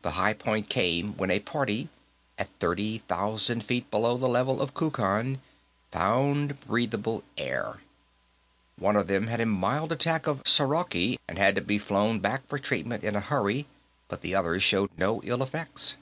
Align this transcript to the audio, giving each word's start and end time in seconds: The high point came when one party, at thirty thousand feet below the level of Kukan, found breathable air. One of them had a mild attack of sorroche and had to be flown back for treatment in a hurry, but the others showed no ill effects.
The 0.00 0.10
high 0.18 0.34
point 0.34 0.68
came 0.68 1.16
when 1.16 1.30
one 1.30 1.40
party, 1.42 1.88
at 2.36 2.48
thirty 2.58 2.98
thousand 2.98 3.62
feet 3.62 3.88
below 3.92 4.16
the 4.16 4.26
level 4.28 4.60
of 4.60 4.74
Kukan, 4.74 5.38
found 5.92 6.60
breathable 6.62 7.22
air. 7.38 7.76
One 8.76 8.96
of 8.96 9.06
them 9.06 9.28
had 9.28 9.40
a 9.40 9.46
mild 9.46 9.92
attack 9.92 10.26
of 10.26 10.42
sorroche 10.44 11.16
and 11.28 11.38
had 11.38 11.54
to 11.54 11.60
be 11.60 11.78
flown 11.78 12.18
back 12.18 12.44
for 12.48 12.58
treatment 12.58 13.04
in 13.04 13.14
a 13.14 13.20
hurry, 13.20 13.68
but 14.08 14.22
the 14.22 14.34
others 14.34 14.64
showed 14.64 14.90
no 14.98 15.20
ill 15.22 15.44
effects. 15.44 15.96